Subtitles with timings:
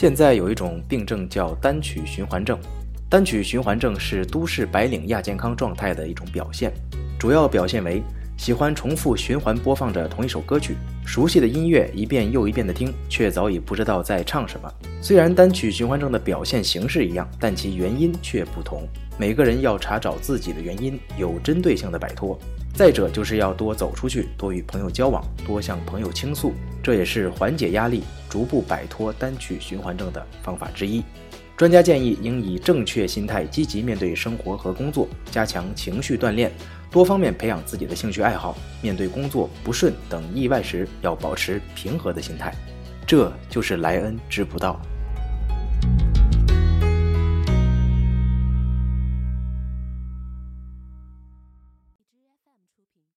[0.00, 2.56] 现在有一种病症叫单曲循环症，
[3.10, 6.72] 单曲循环症是都市白领亚健康状态的一种表现，
[7.18, 8.00] 主要表现为
[8.36, 14.72] 喜欢重复循环播放着同一首歌曲，熟悉的音乐一遍又一遍的听，却早已不知道在唱什么。
[15.02, 18.86] 虽然单曲循环症的表现形式一样，但其原因却不同。
[19.18, 22.38] 每个人要查找自己的原因，有针对性的摆脱。
[22.72, 26.52] 再者就是要多走出去，多与朋友交往，多向朋友倾诉，
[26.88, 31.04] 这也是缓解压力、逐步摆脱单曲循环症的方法之一。
[31.54, 36.50] 专家建议应以正确心态积极面对生活和工作，加强情绪锻炼，
[36.90, 38.56] 多方面培养自己的兴趣爱好。
[38.80, 42.54] 面对工作不顺等意外时，要保持平和的心态。
[43.06, 44.80] 这就是莱恩知不道。